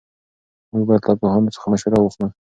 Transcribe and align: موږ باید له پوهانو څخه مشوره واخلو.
موږ 0.71 0.83
باید 0.87 1.03
له 1.07 1.13
پوهانو 1.19 1.53
څخه 1.55 1.65
مشوره 1.73 1.97
واخلو. 1.99 2.27